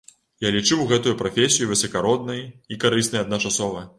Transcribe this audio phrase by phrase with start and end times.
[0.45, 2.41] Я лічыў гэтую прафесію і высакароднай,
[2.75, 3.87] і карыснай адначасова.